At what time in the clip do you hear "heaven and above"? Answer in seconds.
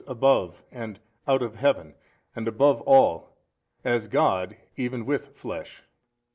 1.57-2.81